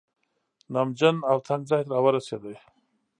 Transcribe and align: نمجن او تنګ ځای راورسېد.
نمجن 0.73 1.15
او 1.29 1.37
تنګ 1.47 1.61
ځای 1.69 1.81
راورسېد. 1.91 2.43